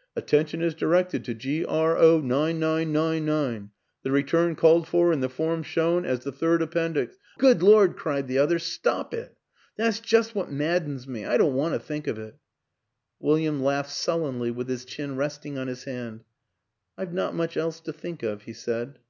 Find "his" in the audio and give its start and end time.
14.68-14.84, 15.66-15.82